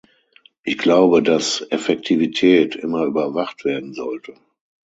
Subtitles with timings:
[0.63, 4.33] Ich glaube, dass Effektivität immer überwacht werden sollte.